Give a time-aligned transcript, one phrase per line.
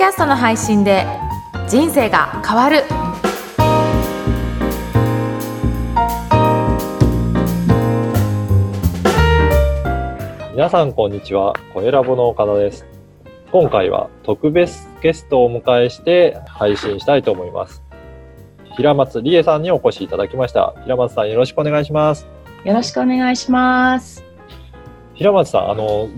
[0.00, 1.04] キャストの配信で
[1.68, 2.84] 人生が変わる。
[10.54, 11.52] 皆さんこんにちは。
[11.74, 12.86] 声ラボの岡田です。
[13.52, 17.82] 今回は特別ゲストをお迎えして配信したいと思います。
[18.78, 20.72] 平松理恵さんにお越しいただきました。
[20.84, 22.26] 平松さんよろしくお願いします。
[22.64, 24.24] よろしくお願いします。
[25.12, 26.08] 平松さんあの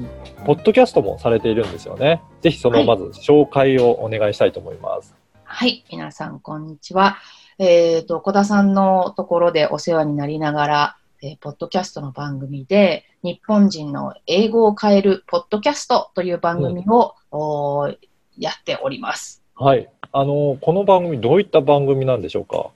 [0.47, 5.15] ポッドキャストもされているんですよねぜひそのまず紹介をお願いしたいと思います、
[5.45, 7.19] はい、皆さん、こんにちは。
[7.59, 17.97] えっ、と、小田さんのところでお世話になりながら、えーポッドキャストの番組で、日本人の英語を変えるポッドキャストという番組を、おー
[18.37, 19.41] やっております。
[19.55, 19.89] はい。
[20.11, 22.71] あのこの番組どういった番組なんでしょうか？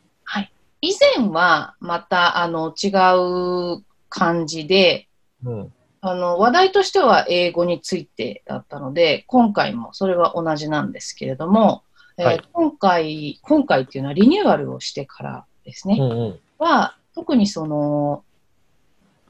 [0.81, 2.89] 以前はまたあの違
[3.79, 5.09] う感じで、
[5.45, 5.73] うん
[6.09, 11.83] あの話題としては英語についてだったので、今回もそれは同じなんですけれども、
[12.17, 12.43] えーはい。
[12.53, 16.39] 今回、今回っていうのはリニューアルをしてからですね、うんうん。
[16.59, 18.23] は、特にその、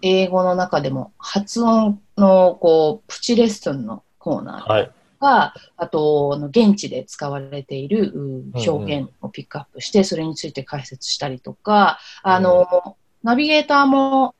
[0.03, 4.91] 英語の中でも発音のこうプチレッスンのコーナーとはい。
[5.19, 14.36] か、あと、あの現地で使われているう表現をピックアップして、それについて解説したりとか、あの、ナビゲーターも、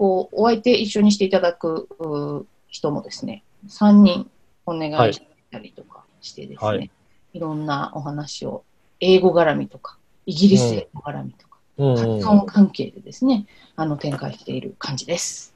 [0.00, 4.30] こう、お相手一緒にしていただくう人もですね、3人
[4.64, 5.20] お願いし
[5.52, 6.90] たりとかしてですね、はい。
[7.34, 8.64] い、ろんなお話を、
[9.00, 11.96] 英語絡みとか、イギリス英語絡みとか、うん。
[11.96, 13.44] 発うん、音関係でですね、
[13.76, 15.52] あの、展開している感じです。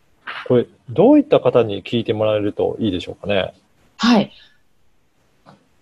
[0.47, 3.55] これどういった方に聞いてもらえるといいでしょうかね？
[3.97, 4.31] はい。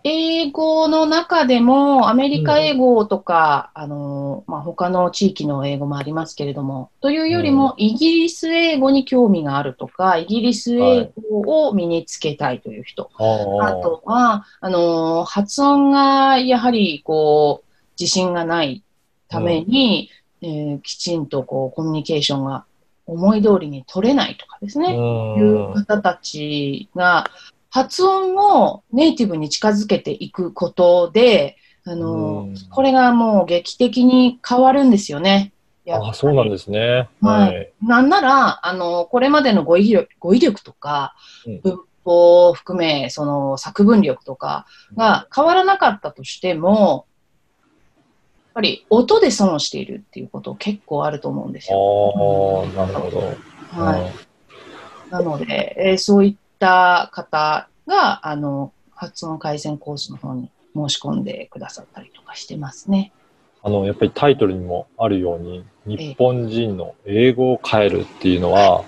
[0.04, 13.10] 英語の中でも、アメリカ英語とか、あの、まあ、他の地域の英語もありますけれども、というよりも、イギリス英語に興味があるとか、イギリス英語を身につけたいという人。
[13.16, 13.78] あー。
[13.78, 18.82] あとは、あの、発音がやはり、こう、自信がない
[19.28, 20.10] ために、
[20.42, 22.64] えーきちんと、こう、コミュニケーションが
[23.06, 24.94] 思い通りに取れないとかですね。
[24.96, 25.40] うん。
[25.40, 27.30] いう方たちが、
[27.72, 31.56] 発音をネイティブに近づけていくことで、
[31.86, 35.52] あの、うんこれがもう劇的に変わるんですよね。
[35.90, 37.08] あそうなんですね。
[37.22, 37.72] はいはい。
[37.82, 41.14] なんなら、あの、これまでの語彙力語彙力とか
[41.46, 47.06] うん、文法を含め、その作文力とかが変わらなかったとしても、
[47.56, 52.68] やっぱり音で損をしているっていうこと結構あると思うんですよ。
[52.76, 53.18] ああ、なるほど。
[53.82, 55.10] はい。
[55.10, 63.12] なので、えーそういった方が、あの、発音改善コースの方に申し込んでくださったりとかしてますね。
[63.64, 68.84] あの、やっぱりタイトルにもあるように、日本人の英語を変えるっていうのは、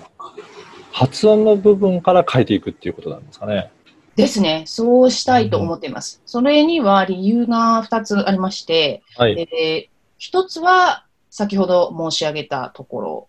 [0.93, 3.69] 発音の部分から変えていくっていうことなんですかね。
[4.15, 4.63] ですね。
[4.65, 6.21] そうしたいと思っています。
[6.25, 9.47] それには理由が2つありまして、はい。
[9.53, 13.27] えー一つは先ほど申し上げたところ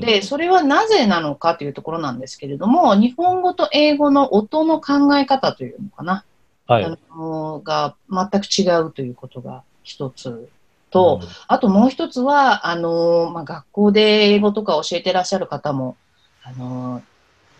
[0.00, 6.24] で、それはなぜなのかというところなんですけれども、日本語と英語の音の考え方というのかな、
[6.66, 6.84] はい。
[6.84, 10.48] あのが全く違うということが一つ
[10.90, 14.00] と、あともう一つは、あのまあ、学校で
[14.32, 15.96] 英語とか教えてらっしゃる方も、
[16.42, 17.02] あの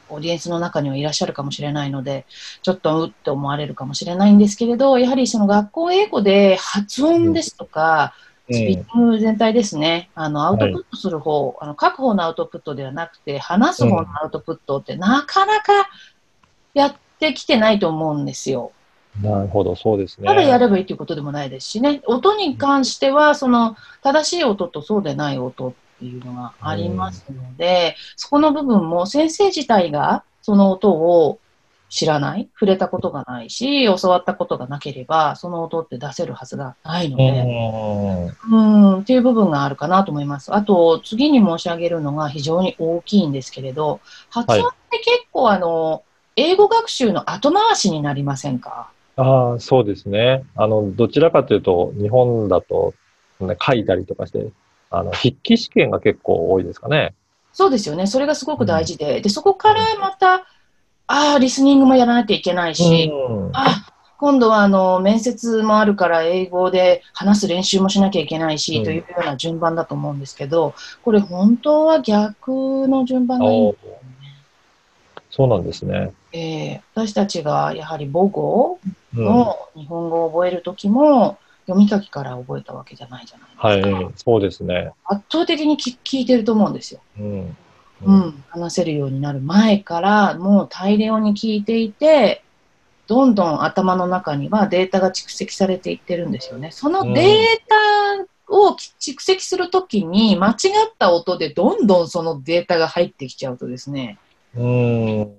[0.09, 2.27] オーディエンスの中にはいらっしゃるかもしれないので、
[2.63, 15.73] ちょっとうって思われるかもしれないんですけれど、やはりその学校英語で発音ですとか、うんスピーキング全体ですね、あのアウトプットする方、あの書く方のアウトプットではなくて、話す方のアウトプットってなかなか
[16.75, 18.73] やってきてないと思うんですよ。
[19.21, 20.27] なるほど、そうですね。
[20.27, 31.39] ただやればいいということでもないですしね、音に関しては、その正しい音とそうでない音っていうのがありますので、そこの部分も先生自体がその音を
[31.95, 38.51] 知らない、触れたことがないし、教わったことがなければ、その音って出せるはずがないのうで、ん。
[38.51, 38.57] う
[38.97, 40.55] ん、っていう部分があるかなと思います。
[40.55, 46.03] あと、次に申し上げるのが非常に大きいんですけれど、発音って結構あの、
[46.35, 48.89] 英語学習の後回しになりませんか？
[49.17, 50.45] ああ、そうですね。
[50.57, 52.95] あの、どちらかというと、日本だと、
[53.41, 54.49] ね書いたりとかして、
[54.91, 57.13] あの、筆記試験が結構多いですかね。
[57.53, 58.07] そうですよね。
[58.07, 60.47] それがすごく大事で、で、そこからまた、
[61.07, 63.87] ああ、リスニングもやらなきゃいけないし、うんあ
[64.19, 73.99] 今度はあの面接もあるから英語で話す練習もしなきゃいけないし、うんというような順番だと思うんですけど、これ本当は逆の順番がいいんですよね。
[75.29, 76.13] そうなんですね。
[76.33, 78.79] えー私たちがやはり母語
[79.15, 83.45] うん、の日本語を覚えるときも、読み書きから覚えたわけじゃないじゃな
[83.75, 83.97] いですか。
[83.99, 84.93] はい、そうですね。
[85.05, 87.01] 圧倒的に聞聞いてると思うんですよ。
[87.19, 87.57] うん。
[88.05, 92.43] うん、話せるようになる前からもう大量に聞いていて、
[93.07, 96.71] どんどん頭の中にはデータが蓄積されていってるんですよね。
[96.71, 100.57] そのデータを蓄積するときに、間違っ
[100.99, 104.19] た音でどんどんそのデータが入ってきちゃうとですね、
[104.55, 105.35] うん。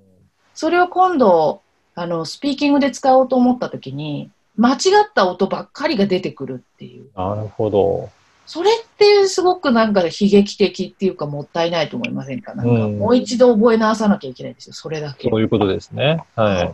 [0.53, 1.61] それを今度、
[1.95, 7.09] あの、スピーキングで使おうと思ったときに、間違った音ばっかりが出てくるっていう。
[7.15, 8.09] なるほど。
[8.45, 12.53] それってすごくなんか悲劇的っていうかもったいないと思いませんか？
[12.55, 15.35] なんかうんもう一度覚え直さなきゃいけないんですよ、それだけそ。
[15.35, 16.23] ういうことですね。
[16.35, 16.71] はい。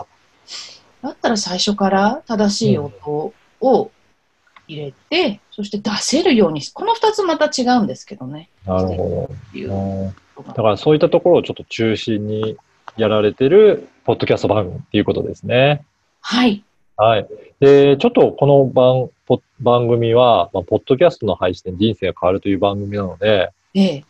[1.02, 3.92] だったら最初から正しい音を
[4.68, 8.50] 入れて、そして出せるようにし、この二つまた違うんですけどね。
[8.66, 10.14] なるほど。
[10.44, 12.58] だからそういったところをちょっと中心に
[12.98, 15.86] やられてるポッドキャスト番組っていうことですね。
[16.22, 16.64] はい。
[16.98, 17.28] はい。
[17.60, 19.19] で、ちょっとこの番ポ
[19.60, 24.06] 番組は、まあ、ポッドキャストの配信で人生が変わるという番組なので、ええ。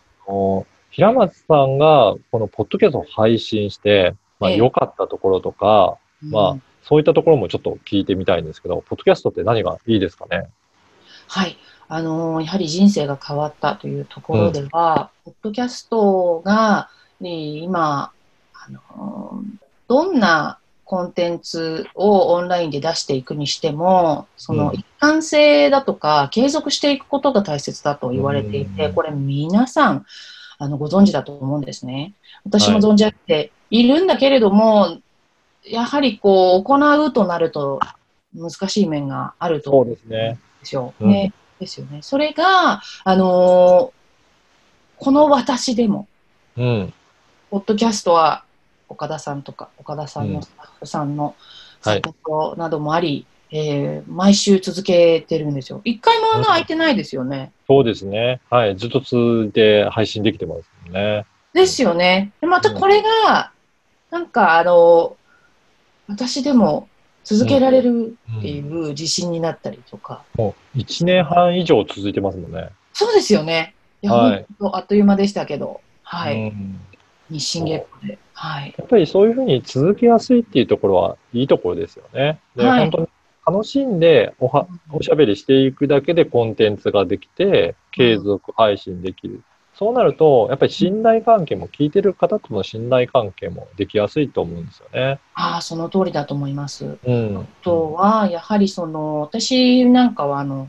[0.92, 10.48] 平松さんがこのポッドキャストを配信して、まあ、ええ良かったところとか、まあうんそういったところもちょっと聞いてみたいんですけど、ポッドキャストって何がいいですかね？
[11.28, 11.56] はい。
[11.88, 16.90] あのーやはり人生が変わったというところでは、ポッドキャストが、
[17.22, 18.12] えー今、
[18.56, 19.46] あのー
[19.88, 20.58] どんな
[20.90, 30.06] コンテンツをオンラインで出していくにしても、そのうん一貫性だとか、継続していくことが大切だと言われていて、うんこれ皆さん、
[30.58, 32.14] あの、ご存知だと思うんですね。
[32.44, 34.98] 私も存じ上げているんだけれども、
[35.64, 37.80] やはりこう、行うとなると
[38.34, 40.40] 難しい面があるとそうですね。
[40.62, 40.96] ですよ。
[41.00, 41.34] うんね。
[41.60, 42.00] ですよね。
[42.02, 44.00] それが、あのー
[45.02, 46.08] この私でも、
[46.58, 46.94] うん。
[47.52, 48.44] ポッドキャストは
[48.90, 51.36] 岡田さんとか、岡田さんうんのスタッフさんの
[51.82, 52.14] はいサポー
[52.54, 55.82] トなどもあり、えー毎週続けてるんですよ。
[55.84, 57.52] 一回も穴開いてないですよね。
[57.68, 58.42] そうですね。
[58.50, 58.76] はい。
[58.76, 61.26] ずっと続いて配信できてますもんね。
[61.54, 62.32] ですよね。
[62.42, 63.52] でまたこれが、
[64.12, 65.16] なんかあの
[66.08, 66.88] 私でも
[67.24, 70.24] 続けられるっていう自信になったりとか。
[70.36, 72.70] もう1年半以上続いてますもんね。
[72.94, 73.74] そうですよね。
[74.02, 75.82] いや、はいあっという間でしたけど。
[76.04, 76.36] はい。
[76.36, 76.80] うん
[77.30, 78.18] 日進月歩で。
[78.34, 78.74] はい。
[78.78, 82.40] やっぱりそういうふうに続けやすいっていうところはいいところですよね。
[82.56, 83.08] で、はい本当に
[83.48, 89.42] 楽しんでおはおしゃべりしていくだけでコンテンツができて、継続配信できる。
[89.74, 95.20] そうなると、やっぱり信頼関係も、聞いてる方との信頼関係もできやすいと思うんですよね。
[95.36, 96.98] ああ、その通りだと思います。
[97.02, 97.38] うん。
[97.38, 100.68] あとは、やはりその、私なんかは、あの、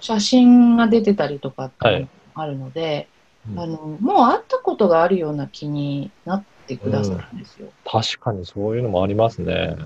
[0.00, 3.08] 写真が出てたりとかってあるので、
[3.48, 7.72] うんあの、もう会ったことがあるような気になってくださるんですよ。
[7.84, 9.76] 確かにそういうのもありますね。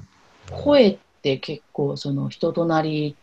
[0.50, 3.16] 声って結構、その、人となり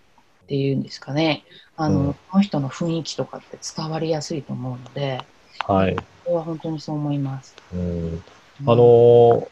[0.44, 1.44] っていうんですかね。
[1.76, 5.20] あの、うんこの人の雰囲気とかって伝わりやすいと思うので、
[5.68, 5.96] はい。
[5.96, 7.56] これは本当にそう思います。
[7.74, 8.24] うん
[8.66, 9.48] あのー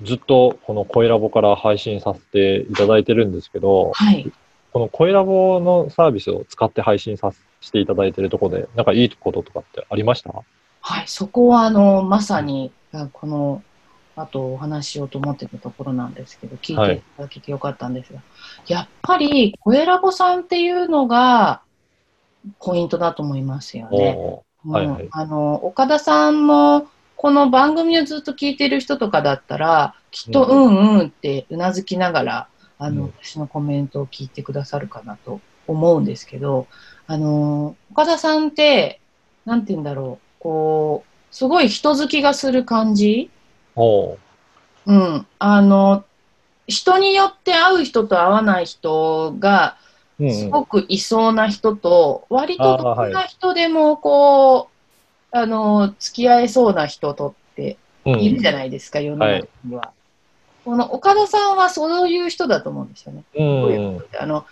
[0.00, 4.30] ずっとこの声ラボから配信させていただいてるんですけど、はい。
[4.72, 7.38] この声ラボのサービスを使って配信させ
[7.70, 10.32] ていただいてるところで、なんかいいこととかってありました？
[10.80, 13.62] はい、そこはあのまさにあこの
[14.16, 18.22] 後お話ししようと思ってたところなんですけど、聞いていただけてよかったんですが、
[18.66, 21.62] やっぱり声ラボさんっていうのが
[22.60, 24.14] ポイントだと思いますよね。
[24.16, 25.08] おうんはいはい。
[25.10, 32.48] あの岡田さんもこの番組をずっと聞いてる人とかだったら、きっとううんうんってうなずきながら、
[32.78, 33.14] あの、うん。
[33.20, 36.68] 私のコメントを聞いてくださるかなと思うんですけど、
[37.10, 39.00] あの、岡田さんって、
[39.46, 43.30] なんて言うんだろう、こう、すごい人好きがする感じ。
[43.76, 44.18] おう。
[44.84, 45.26] うん。
[45.38, 46.04] あの、
[46.66, 49.78] 人によって会う人と会わない人が、
[50.20, 50.34] うんうん。
[50.34, 54.68] すごくいそうな人と、割とあーはいどんな人でもこ
[55.32, 58.20] う、あの、付き合えそうな人とってうん。
[58.20, 59.92] いるじゃないですか、世の中には。
[60.66, 63.24] この岡田さんはそういう人だと思うんですよね。
[63.34, 64.44] うんあの、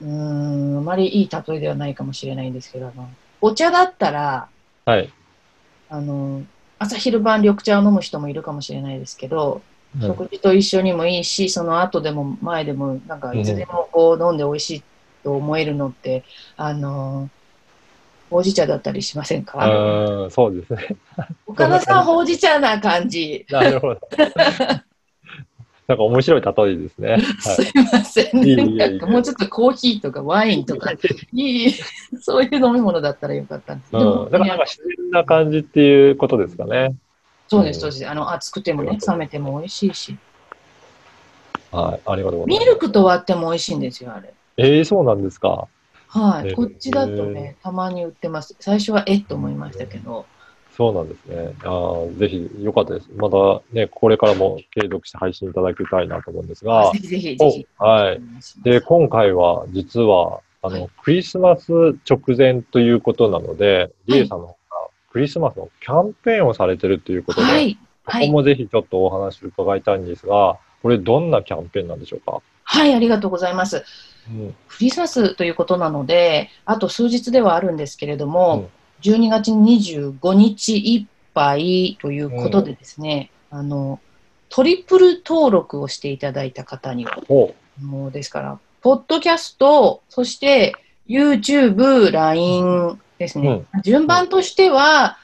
[0.00, 3.08] うーん、あまりいい例えではないかもしれないんですけど、あの、
[3.40, 4.48] お茶だったら、
[4.84, 5.10] はい。
[5.90, 6.42] あの、
[6.78, 14.82] 朝昼晩緑茶を飲む人もいるかもしれないですけど、うん食事と一緒にもいいし、その後でも前でも、なんかいつでもこう飲んで美味しい
[15.24, 16.24] と思えるのって、
[16.58, 17.28] あの、
[18.30, 19.58] ほうじ茶だったりしませんか？
[19.66, 20.96] うん、そうですね。
[21.46, 23.46] 岡田さん、ほうじ茶な感じ。
[23.50, 24.00] なるほど。
[25.88, 27.18] なんか面白い例えですね。
[27.40, 28.76] すいません。
[28.76, 30.92] なんかもうちょっとコーヒーとかワインとか、
[31.32, 31.72] いい、
[32.20, 34.30] そういう飲み物だったらよかったんですけど、うん。
[34.30, 36.94] だからなんか自然な感じっていうことですかね。
[37.48, 38.06] そうです、そうです。
[38.06, 40.18] あの、熱くてもね、冷めても美味しいし。
[41.72, 42.00] はい。
[42.04, 42.66] ありがとうございます。
[42.66, 44.34] ミルクと割っても美味しいんですよ、あれ。
[44.58, 45.68] ええそうなんですか。
[46.08, 46.52] はい。
[46.52, 48.54] こっちだとね、たまに売ってます。
[48.60, 50.26] 最初はえっと思いましたけど、
[50.78, 51.54] そうなんですね。
[51.64, 53.08] あーぜひ、よかったです。
[53.16, 53.36] また
[53.72, 57.66] ね、これからも継続して配信いただきたいなと思うんですがぜ、ひぜひぜひ。
[57.80, 58.20] おはい
[58.62, 61.72] で、今回は実は、あの、はいクリスマス
[62.08, 64.56] 直前ということなので、リエさんの方が
[65.10, 67.76] クリスマスのキャンペーンをされてるということで、はい。
[68.04, 68.26] はい。
[68.26, 72.40] ここもぜひちょっとお話を伺いたいんですが、これどんなキャンペーンなんでしょうか？
[72.62, 73.82] はい、ありがとうございます。
[74.30, 74.54] うん。
[74.68, 78.68] クリスマスということなので、あと数日ではあるんですけれども、うん
[79.02, 84.00] 12月25日いっぱいということでですね、あの、
[84.48, 90.74] トリプル登録をしていただいた方には、おもうですから、ポッドキャスト、そして
[91.08, 93.64] YouTube、LINE ですね。
[93.82, 95.18] 順番としては、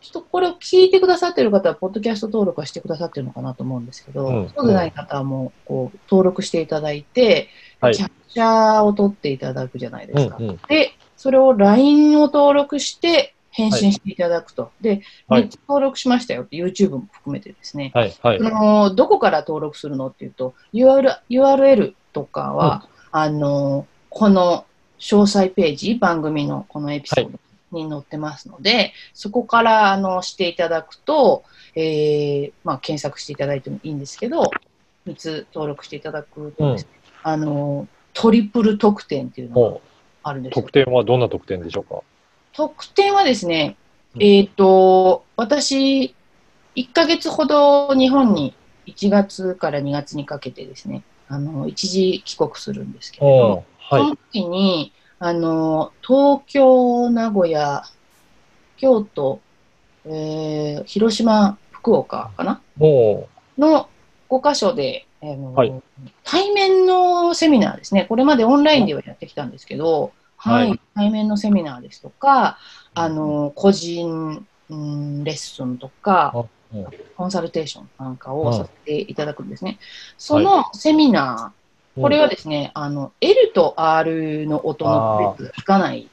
[0.00, 4.48] ちょっとこれを聞いてくださってる方は、ポッドキャスト登録はしてくださってるのかなと思うんですけど、うん。
[4.56, 7.48] そうでない方はもうこう登録していただいて、
[7.80, 7.94] はい。
[7.94, 10.36] キャプチャーを取っていただくじゃないですか。
[10.38, 10.60] うんうん。
[10.68, 14.70] で、それを LINE を登録して返信していただくと。
[14.80, 17.90] で、はい3つ登録しましたよって、YouTube も含めてですね。
[17.92, 18.40] はい、はいあ。
[18.40, 24.64] のどこから登録するのっていうと URL, URL とかは、あのこの
[24.98, 27.38] 詳細ページ番組のこのエピソード
[27.72, 31.42] に載ってますので、そこからあのしていただくと、
[31.74, 34.50] えーまあ、検索していただいてもいいんですけど
[35.06, 36.90] 3つ登録していただくとですね、
[37.22, 39.80] あのトリプル特典っていうのがもう、
[40.28, 40.56] あるんです。
[40.56, 42.02] よ特典はどんな特典でしょうか？
[42.52, 43.76] 特典はですね、
[44.16, 44.22] うん。
[44.22, 46.14] えっ、と、私、
[46.76, 48.54] 1ヶ月ほど日本に
[48.86, 54.02] 1月から2月にかけてですね、あの、一時帰国するんですけれども、はい。
[54.02, 57.82] その時に、あの、東京、名古屋、
[58.76, 59.40] 京都、
[60.06, 62.60] えー広島、福岡かな？
[62.76, 63.88] もの
[64.28, 65.82] 5カ所で、あのはい
[66.24, 70.68] 対面のセミナーですね、これまでオンラインではやってきたんですけど、はい。
[70.68, 70.80] はい。
[70.94, 72.58] 対面のセミナーですとか、
[72.94, 76.46] あの個人、うん、レッスンとか、
[77.16, 79.78] コンサルテーションなんかうんをさせていただくんですね。
[80.16, 81.52] そのセミナ
[81.96, 86.08] う、ー、これはですね、あの L と R の音の区別がつかない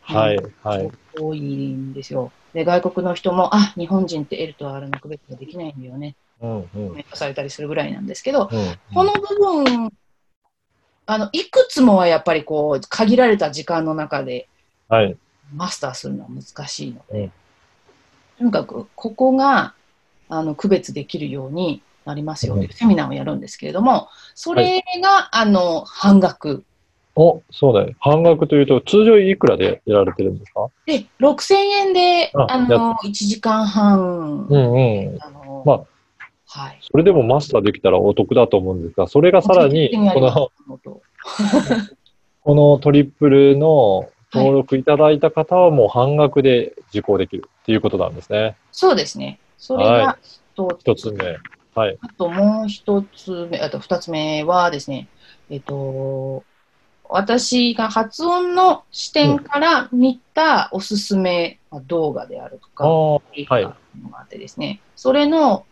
[0.00, 0.90] はい、はい。
[1.18, 2.30] 多いんですよ。
[2.54, 6.14] で、外国の人も、あ、日本人って L と R の区別ができないんだよね。
[6.40, 6.66] うん、うん。
[6.88, 9.90] コメントされたりするぐらいなんですけど、うんこの部分、
[11.06, 14.48] あの、いくつもはやっぱりこう、限られた時間の中で
[14.88, 15.16] はい。
[15.54, 17.32] マスターするのは難しいので、うん
[18.38, 19.72] とにかく、ここが、
[20.28, 26.62] あの、区別できるようになりますよというセミナーをやるんですけれども、それが、あの、半額。
[27.14, 27.94] お、そうだよ。
[27.98, 30.68] 半額というと、通常いくらでやられてるんですか？
[30.84, 35.18] で、6000円で、ああの、1時間半、うんうん。
[35.22, 35.80] あの、まあ
[36.56, 36.78] はい。
[36.80, 40.50] それでもマスターできたらお得だと思うんですが、それがさらに、この、
[42.42, 48.56] このトリプルの登録いただいた方はもう半額で受講できるっていうことなんですね。
[48.72, 49.38] そうですね。
[49.58, 50.18] それはが
[50.54, 51.36] 一一つ目。
[51.74, 51.98] はい。
[52.00, 55.08] あともう一つ目、あと二つ目はですね、
[55.50, 56.42] えっと、
[57.04, 63.76] 私が発音の視点から見たおすすめ動画であるとか、ああ、映画が
[64.12, 65.66] あってですね、それの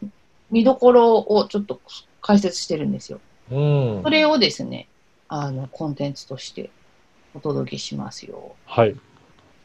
[0.51, 1.81] 見どころをちょっと
[2.21, 3.21] 解説してるんですよ。
[3.51, 4.11] うんそ。
[4.11, 4.89] れをですね、
[5.29, 6.71] あの、コンテンツとして
[7.35, 8.55] お届けしますよ。
[8.67, 8.95] はい。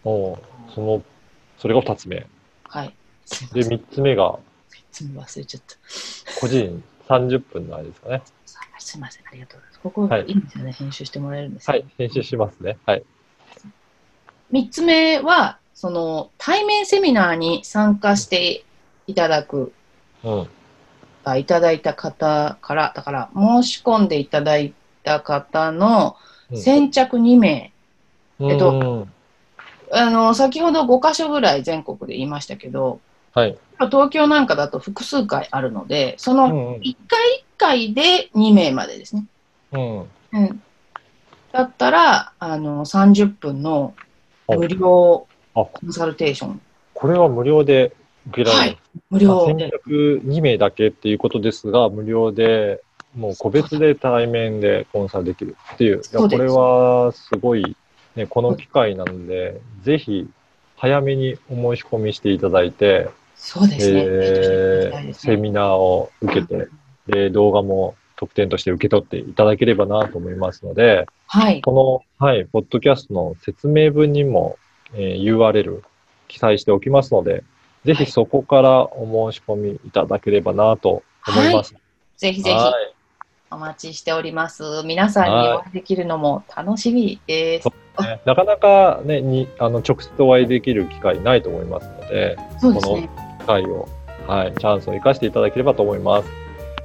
[0.03, 0.39] おー
[0.74, 1.03] その、
[1.57, 2.25] それが二つ目。
[2.63, 2.93] はい。
[3.53, 3.79] で、せん。
[3.79, 4.39] 三つ目が、
[4.91, 5.75] 全部忘れちゃった。
[6.39, 8.21] 個人30分のあれですかね。
[8.79, 9.79] すいません、ありがとうございます。
[9.81, 11.86] ここ、はいいいんですよね、編集してもらえるんですよはい。
[11.98, 12.77] 編集しますね。
[12.86, 13.03] はい。
[14.51, 18.63] 三つ目は、その対面セミナーに参加して
[19.07, 19.74] いただく、
[20.24, 20.48] うん。
[21.23, 24.73] あいただいた方から、だから申し込んでいただい
[25.03, 26.15] た方の
[26.51, 27.73] うん先着2名、
[28.39, 29.13] えっとうん
[29.91, 33.01] あの、先ほど5箇所ぐらい全国で言いましたけど、
[33.33, 33.57] はい。
[33.91, 39.25] 東京なんかだと複数回あるので、そうのんうん1回1回で2名までですね。
[39.71, 39.99] うん。
[40.33, 40.59] うん。
[41.51, 43.95] だったら、あの、30分の
[44.47, 46.61] 無料あコンサルテーション。
[46.93, 47.95] これは無料で
[48.29, 48.77] 受けられる。
[49.09, 49.71] 無料先で。
[49.71, 52.81] 着2名だけっていうことですが、無料で、
[53.15, 55.98] もう個別で対面でコンサルできるっていう。
[55.98, 57.75] いやこれはすごい、
[58.15, 60.29] ね、この機会なので、ぜひ
[60.77, 64.03] 早めにお申し込みしていただいて、そうですね。
[64.05, 66.67] えーセミナーを受けて、
[67.07, 71.62] で、動画も特典として受け取っていただければなと思いますので、はい。
[71.62, 74.57] この、はい、ポッドキャストの説明文にも、
[74.93, 75.81] えー URL
[76.27, 77.43] 記載しておきますので、
[77.93, 81.74] ぜひそこからお申し込みいただければなと思います。
[82.17, 82.96] ぜひぜひはい
[83.51, 84.63] お待ちしております。
[84.86, 87.67] 皆さんにお会いできるのも楽しみです。
[88.00, 88.22] ね。
[88.24, 93.10] なかなかね、に、あの、直接お会いできる機会ないと思いますので、そうですね。
[93.39, 93.88] 機会を、
[94.27, 96.29] はい、チャンスを生かしていただければと思います。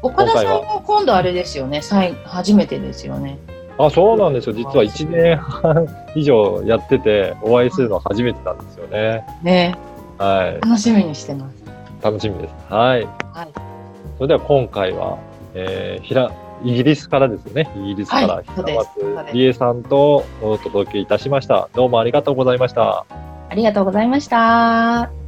[0.00, 1.82] 岡田さんも今度あれですよね。
[1.82, 3.38] 最初めてですよね。
[3.78, 4.54] あ、そうなんですよ。
[4.54, 9.24] 実は1年半以上やってて、お会いするのは初めてなんですよね。
[9.42, 9.76] ね。
[10.18, 10.60] はい。
[10.60, 11.64] 楽しみにしてます。
[12.02, 12.54] 楽しみです。
[12.68, 13.04] はい。
[13.32, 13.48] はい。
[14.16, 15.18] それでは今回は、
[15.54, 16.30] えー、ひら、
[16.62, 17.70] イギリスからですね。
[17.76, 21.68] イギリスからはい平松理恵さんとお届けいたしました。
[21.74, 23.04] どうもありがとうございました。
[23.48, 25.23] ありがとうございました。